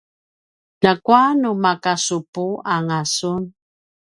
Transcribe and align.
ljakua 0.81 1.23
nu 1.41 1.51
maka 1.63 1.93
supu 2.05 2.45
anga 2.75 2.99
sun 3.15 3.43